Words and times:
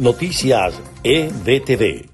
Noticias 0.00 0.80
EBTV. 1.04 2.08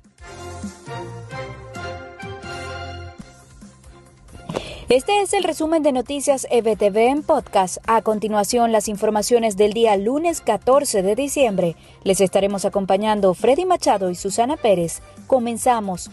Este 4.88 5.22
es 5.22 5.32
el 5.32 5.44
resumen 5.44 5.84
de 5.84 5.92
Noticias 5.92 6.48
EBTV 6.50 6.96
en 6.96 7.22
podcast. 7.22 7.78
A 7.86 8.02
continuación, 8.02 8.72
las 8.72 8.88
informaciones 8.88 9.56
del 9.56 9.72
día 9.72 9.96
lunes 9.96 10.40
14 10.40 11.02
de 11.02 11.14
diciembre. 11.14 11.76
Les 12.02 12.20
estaremos 12.20 12.64
acompañando 12.64 13.34
Freddy 13.34 13.66
Machado 13.66 14.10
y 14.10 14.16
Susana 14.16 14.56
Pérez. 14.56 15.00
Comenzamos. 15.28 16.10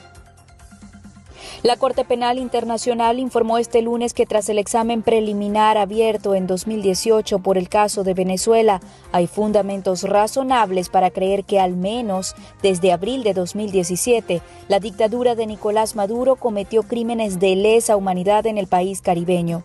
La 1.63 1.77
Corte 1.77 2.05
Penal 2.05 2.37
Internacional 2.37 3.19
informó 3.19 3.57
este 3.57 3.81
lunes 3.81 4.13
que 4.13 4.25
tras 4.25 4.49
el 4.49 4.57
examen 4.57 5.01
preliminar 5.01 5.77
abierto 5.77 6.35
en 6.35 6.47
2018 6.47 7.39
por 7.39 7.57
el 7.57 7.69
caso 7.69 8.03
de 8.03 8.13
Venezuela, 8.13 8.81
hay 9.11 9.27
fundamentos 9.27 10.03
razonables 10.03 10.89
para 10.89 11.09
creer 11.09 11.43
que 11.43 11.59
al 11.59 11.75
menos 11.75 12.35
desde 12.61 12.91
abril 12.91 13.23
de 13.23 13.33
2017, 13.33 14.41
la 14.67 14.79
dictadura 14.79 15.35
de 15.35 15.47
Nicolás 15.47 15.95
Maduro 15.95 16.35
cometió 16.35 16.83
crímenes 16.83 17.39
de 17.39 17.55
lesa 17.55 17.95
humanidad 17.95 18.45
en 18.47 18.57
el 18.57 18.67
país 18.67 19.01
caribeño. 19.01 19.63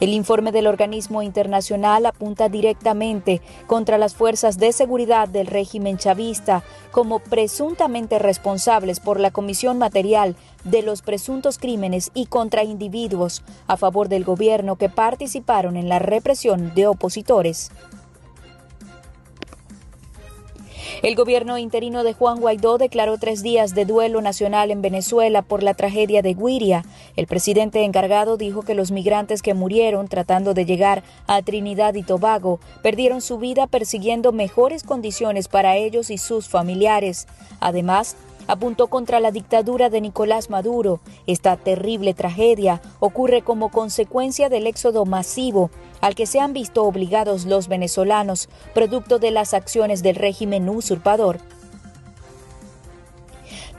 El 0.00 0.10
informe 0.10 0.52
del 0.52 0.66
organismo 0.66 1.22
internacional 1.22 2.06
apunta 2.06 2.48
directamente 2.48 3.40
contra 3.66 3.98
las 3.98 4.14
fuerzas 4.14 4.58
de 4.58 4.72
seguridad 4.72 5.28
del 5.28 5.46
régimen 5.46 5.98
chavista 5.98 6.62
como 6.90 7.18
presuntamente 7.18 8.18
responsables 8.18 9.00
por 9.00 9.20
la 9.20 9.30
comisión 9.30 9.78
material 9.78 10.36
de 10.64 10.82
los 10.82 11.02
presuntos 11.02 11.58
crímenes 11.58 12.10
y 12.14 12.26
contra 12.26 12.64
individuos 12.64 13.42
a 13.66 13.76
favor 13.76 14.08
del 14.08 14.24
gobierno 14.24 14.76
que 14.76 14.88
participaron 14.88 15.76
en 15.76 15.88
la 15.88 15.98
represión 15.98 16.74
de 16.74 16.86
opositores. 16.86 17.70
El 21.02 21.14
gobierno 21.14 21.56
interino 21.56 22.04
de 22.04 22.12
Juan 22.12 22.40
Guaidó 22.40 22.76
declaró 22.76 23.16
tres 23.16 23.42
días 23.42 23.74
de 23.74 23.86
duelo 23.86 24.20
nacional 24.20 24.70
en 24.70 24.82
Venezuela 24.82 25.40
por 25.40 25.62
la 25.62 25.72
tragedia 25.72 26.20
de 26.20 26.34
Guiria. 26.34 26.84
El 27.16 27.26
presidente 27.26 27.84
encargado 27.84 28.36
dijo 28.36 28.60
que 28.60 28.74
los 28.74 28.90
migrantes 28.90 29.40
que 29.40 29.54
murieron 29.54 30.08
tratando 30.08 30.52
de 30.52 30.66
llegar 30.66 31.02
a 31.26 31.40
Trinidad 31.40 31.94
y 31.94 32.02
Tobago 32.02 32.60
perdieron 32.82 33.22
su 33.22 33.38
vida 33.38 33.66
persiguiendo 33.66 34.32
mejores 34.32 34.82
condiciones 34.82 35.48
para 35.48 35.74
ellos 35.78 36.10
y 36.10 36.18
sus 36.18 36.50
familiares. 36.50 37.26
Además, 37.60 38.14
apuntó 38.50 38.88
contra 38.88 39.20
la 39.20 39.30
dictadura 39.30 39.90
de 39.90 40.00
Nicolás 40.00 40.50
Maduro. 40.50 40.98
Esta 41.28 41.56
terrible 41.56 42.14
tragedia 42.14 42.82
ocurre 42.98 43.42
como 43.42 43.70
consecuencia 43.70 44.48
del 44.48 44.66
éxodo 44.66 45.04
masivo 45.04 45.70
al 46.00 46.16
que 46.16 46.26
se 46.26 46.40
han 46.40 46.52
visto 46.52 46.84
obligados 46.84 47.44
los 47.44 47.68
venezolanos, 47.68 48.48
producto 48.74 49.20
de 49.20 49.30
las 49.30 49.54
acciones 49.54 50.02
del 50.02 50.16
régimen 50.16 50.68
usurpador. 50.68 51.38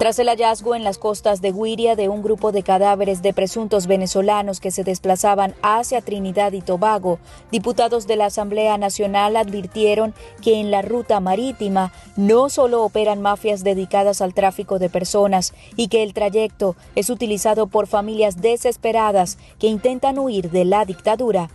Tras 0.01 0.17
el 0.17 0.29
hallazgo 0.29 0.73
en 0.73 0.83
las 0.83 0.97
costas 0.97 1.41
de 1.41 1.51
Guiria 1.51 1.95
de 1.95 2.09
un 2.09 2.23
grupo 2.23 2.51
de 2.51 2.63
cadáveres 2.63 3.21
de 3.21 3.33
presuntos 3.33 3.85
venezolanos 3.85 4.59
que 4.59 4.71
se 4.71 4.83
desplazaban 4.83 5.53
hacia 5.61 6.01
Trinidad 6.01 6.53
y 6.53 6.61
Tobago, 6.61 7.19
diputados 7.51 8.07
de 8.07 8.15
la 8.15 8.25
Asamblea 8.25 8.79
Nacional 8.79 9.37
advirtieron 9.37 10.15
que 10.41 10.59
en 10.59 10.71
la 10.71 10.81
ruta 10.81 11.19
marítima 11.19 11.93
no 12.15 12.49
solo 12.49 12.81
operan 12.83 13.21
mafias 13.21 13.63
dedicadas 13.63 14.21
al 14.21 14.33
tráfico 14.33 14.79
de 14.79 14.89
personas 14.89 15.53
y 15.75 15.87
que 15.87 16.01
el 16.01 16.15
trayecto 16.15 16.75
es 16.95 17.11
utilizado 17.11 17.67
por 17.67 17.85
familias 17.85 18.41
desesperadas 18.41 19.37
que 19.59 19.67
intentan 19.67 20.17
huir 20.17 20.49
de 20.49 20.65
la 20.65 20.83
dictadura. 20.83 21.51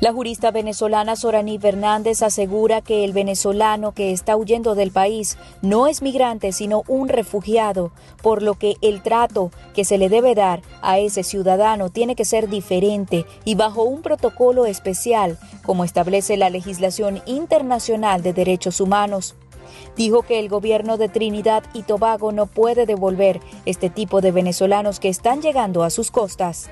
La 0.00 0.14
jurista 0.14 0.50
venezolana 0.50 1.14
Sorani 1.14 1.58
Fernández 1.58 2.22
asegura 2.22 2.80
que 2.80 3.04
el 3.04 3.12
venezolano 3.12 3.92
que 3.92 4.12
está 4.12 4.34
huyendo 4.34 4.74
del 4.74 4.92
país 4.92 5.36
no 5.60 5.88
es 5.88 6.00
migrante, 6.00 6.52
sino 6.52 6.84
un 6.88 7.10
refugiado, 7.10 7.92
por 8.22 8.42
lo 8.42 8.54
que 8.54 8.76
el 8.80 9.02
trato 9.02 9.50
que 9.74 9.84
se 9.84 9.98
le 9.98 10.08
debe 10.08 10.34
dar 10.34 10.62
a 10.80 10.98
ese 10.98 11.22
ciudadano 11.22 11.90
tiene 11.90 12.16
que 12.16 12.24
ser 12.24 12.48
diferente 12.48 13.26
y 13.44 13.56
bajo 13.56 13.82
un 13.82 14.00
protocolo 14.00 14.64
especial, 14.64 15.38
como 15.66 15.84
establece 15.84 16.38
la 16.38 16.48
legislación 16.48 17.20
internacional 17.26 18.22
de 18.22 18.32
derechos 18.32 18.80
humanos 18.80 19.34
dijo 19.96 20.22
que 20.22 20.38
el 20.40 20.48
gobierno 20.48 20.96
de 20.96 21.08
Trinidad 21.08 21.62
y 21.74 21.82
Tobago 21.82 22.32
no 22.32 22.46
puede 22.46 22.86
devolver 22.86 23.40
este 23.66 23.90
tipo 23.90 24.20
de 24.20 24.32
venezolanos 24.32 24.98
que 24.98 25.08
están 25.08 25.42
llegando 25.42 25.84
a 25.84 25.90
sus 25.90 26.10
costas. 26.10 26.70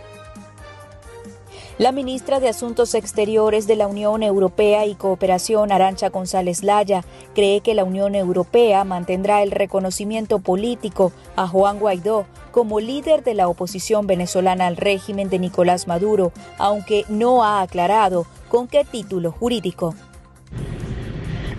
La 1.78 1.92
ministra 1.92 2.40
de 2.40 2.48
Asuntos 2.48 2.96
Exteriores 2.96 3.68
de 3.68 3.76
la 3.76 3.86
Unión 3.86 4.24
Europea 4.24 4.84
y 4.84 4.96
Cooperación, 4.96 5.70
Arancha 5.70 6.08
González 6.08 6.64
Laya, 6.64 7.04
cree 7.36 7.60
que 7.60 7.74
la 7.74 7.84
Unión 7.84 8.16
Europea 8.16 8.82
mantendrá 8.82 9.44
el 9.44 9.52
reconocimiento 9.52 10.40
político 10.40 11.12
a 11.36 11.46
Juan 11.46 11.78
Guaidó 11.78 12.26
como 12.50 12.80
líder 12.80 13.22
de 13.22 13.34
la 13.34 13.46
oposición 13.46 14.08
venezolana 14.08 14.66
al 14.66 14.76
régimen 14.76 15.30
de 15.30 15.38
Nicolás 15.38 15.86
Maduro, 15.86 16.32
aunque 16.58 17.04
no 17.08 17.44
ha 17.44 17.62
aclarado 17.62 18.26
con 18.48 18.66
qué 18.66 18.84
título 18.84 19.30
jurídico. 19.30 19.94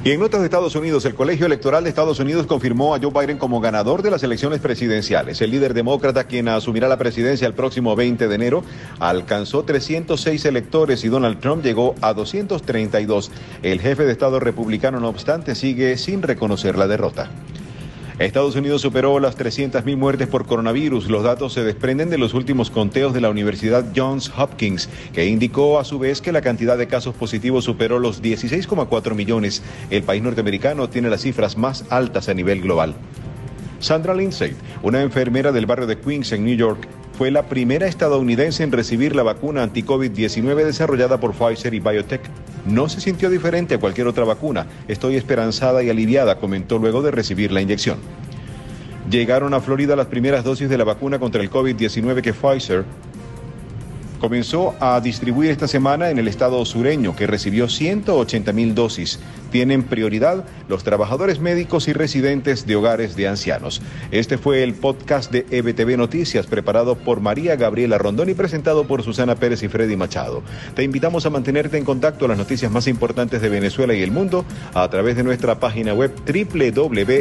Y 0.02 0.12
en 0.12 0.22
de 0.22 0.46
Estados 0.46 0.76
Unidos, 0.78 1.04
el 1.04 1.14
Colegio 1.14 1.46
Electoral 1.46 1.84
de 1.84 1.90
Estados 1.90 2.22
Unidos 2.22 2.48
confirmó 2.48 2.96
a 2.96 3.00
Joe 3.00 3.12
Biden 3.12 3.38
como 3.38 3.60
ganador 3.60 4.02
de 4.02 4.10
las 4.10 4.24
elecciones 4.24 4.62
presidenciales. 4.62 5.42
El 5.42 5.52
líder 5.52 5.74
demócrata, 5.74 6.24
quien 6.24 6.48
asumirá 6.48 6.88
la 6.88 6.98
presidencia 6.98 7.46
el 7.46 7.54
próximo 7.54 7.98
20 7.98 8.30
de 8.30 8.36
enero, 8.36 8.64
alcanzó 9.00 9.64
306 9.64 10.46
electores 10.46 11.04
y 11.04 11.10
Donald 11.10 11.42
Trump 11.42 11.66
llegó 11.66 11.96
a 12.00 12.14
232. 12.14 13.30
El 13.62 13.82
jefe 13.82 14.06
de 14.06 14.14
Estado 14.14 14.40
republicano, 14.40 15.02
no 15.02 15.10
obstante, 15.10 15.54
sigue 15.54 15.98
sin 15.98 16.22
reconocer 16.22 16.78
la 16.78 16.88
derrota. 16.88 17.30
Estados 18.20 18.58
Unidos 18.58 18.82
superó 18.82 19.18
las 19.22 19.38
300.000 19.38 19.96
muertes 19.96 20.28
por 20.28 20.46
coronavirus. 20.46 21.10
Los 21.10 21.24
datos 21.24 21.54
se 21.54 21.64
desprenden 21.64 22.10
de 22.10 22.18
los 22.18 22.34
últimos 22.34 22.70
conteos 22.70 23.14
de 23.14 23.22
la 23.22 23.30
Universidad 23.30 23.86
Johns 23.96 24.30
Hopkins, 24.38 24.90
que 25.14 25.26
indicó 25.26 25.80
a 25.80 25.86
su 25.86 26.00
vez 26.00 26.20
que 26.20 26.34
la 26.34 26.42
cantidad 26.42 26.78
de 26.78 26.88
casos 26.88 27.16
positivos 27.16 27.64
superó 27.64 27.98
los 27.98 28.22
16,4 28.22 29.16
millones. 29.16 29.64
El 29.90 30.04
país 30.04 30.22
norteamericano 30.22 30.90
tiene 30.90 31.10
las 31.10 31.22
cifras 31.22 31.58
más 31.58 31.86
altas 31.90 32.28
a 32.28 32.34
nivel 32.34 32.60
global. 32.60 32.94
Sandra 33.80 34.14
Lindsay, 34.14 34.54
una 34.84 35.02
enfermera 35.02 35.54
del 35.54 35.66
barrio 35.66 35.88
de 35.88 35.98
Queens 35.98 36.34
en 36.34 36.44
New 36.44 36.58
York, 36.58 36.90
fue 37.18 37.32
la 37.32 37.44
primera 37.44 37.88
estadounidense 37.88 38.64
en 38.64 38.74
recibir 38.74 39.16
la 39.16 39.24
vacuna 39.24 39.64
anti-COVID-19 39.64 40.66
desarrollada 40.66 41.22
por 41.22 41.34
Pfizer 41.34 41.74
y 41.74 41.80
Biotech. 41.80 42.22
No 42.66 42.90
se 42.90 43.02
sintió 43.02 43.30
diferente 43.30 43.76
a 43.76 43.80
cualquier 43.80 44.08
otra 44.08 44.26
vacuna. 44.26 44.68
Estoy 44.88 45.16
esperanzada 45.16 45.84
y 45.84 45.90
aliviada, 45.90 46.38
comentó 46.38 46.78
luego 46.78 47.02
de 47.02 47.12
recibir 47.12 47.52
la 47.52 47.62
inyección. 47.62 47.98
Llegaron 49.10 49.54
a 49.54 49.62
Florida 49.62 49.96
las 49.96 50.08
primeras 50.08 50.44
dosis 50.44 50.70
de 50.70 50.78
la 50.78 50.84
vacuna 50.84 51.20
contra 51.20 51.42
el 51.42 51.50
COVID-19 51.50 52.22
que 52.22 52.34
Pfizer 52.34 52.86
comenzó 54.20 54.76
a 54.80 55.00
distribuir 55.02 55.50
esta 55.50 55.68
semana 55.68 56.10
en 56.10 56.20
el 56.20 56.28
estado 56.28 56.64
sureño, 56.66 57.16
que 57.16 57.26
recibió 57.28 57.68
180 57.68 58.54
mil 58.54 58.76
dosis. 58.76 59.20
Tienen 59.52 59.84
prioridad 59.84 60.46
los 60.68 60.84
trabajadores 60.84 61.40
médicos 61.40 61.88
y 61.88 61.94
residentes 61.94 62.68
de 62.68 62.76
hogares 62.76 63.16
de 63.16 63.28
ancianos. 63.28 63.82
Este 64.12 64.38
fue 64.38 64.62
el 64.64 64.76
podcast 64.76 65.32
de 65.32 65.46
EBTV 65.50 65.98
Noticias, 65.98 66.46
preparado 66.46 66.96
por 66.96 67.20
María 67.22 67.56
Gabriela 67.56 67.98
Rondón 67.98 68.30
y 68.30 68.36
presentado 68.36 68.86
por 68.86 69.02
Susana 69.02 69.36
Pérez 69.36 69.64
y 69.64 69.68
Freddy 69.68 69.96
Machado. 69.96 70.44
Te 70.76 70.84
invitamos 70.84 71.26
a 71.26 71.32
mantenerte 71.32 71.78
en 71.78 71.86
contacto 71.86 72.26
a 72.26 72.28
las 72.28 72.38
noticias 72.38 72.72
más 72.72 72.88
importantes 72.88 73.42
de 73.42 73.50
Venezuela 73.50 73.96
y 73.96 74.04
el 74.04 74.12
mundo 74.12 74.46
a 74.74 74.88
través 74.90 75.16
de 75.16 75.24
nuestra 75.24 75.60
página 75.60 75.94
web 75.94 76.14
www.ebtv.online. 76.26 77.20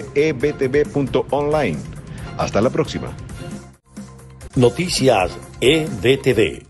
Hasta 2.36 2.60
la 2.60 2.70
próxima. 2.70 3.16
Noticias 4.54 5.36
EBTV. 5.60 6.67